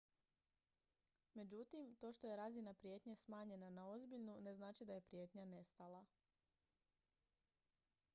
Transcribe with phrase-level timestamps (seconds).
[1.33, 6.05] međutim to što je razina prijetnje smanjena na ozbiljnu ne znači da je prijetnja nestala